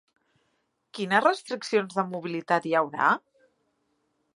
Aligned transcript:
Quines 0.99 1.21
restriccions 1.27 2.01
de 2.01 2.07
mobilitat 2.15 2.69
hi 2.71 2.77
haurà? 2.81 3.13